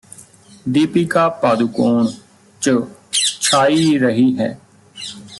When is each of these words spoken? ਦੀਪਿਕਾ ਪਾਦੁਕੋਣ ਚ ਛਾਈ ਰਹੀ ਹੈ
ਦੀਪਿਕਾ 0.69 1.27
ਪਾਦੁਕੋਣ 1.29 2.07
ਚ 2.61 2.79
ਛਾਈ 3.41 3.97
ਰਹੀ 3.97 4.37
ਹੈ 4.39 4.57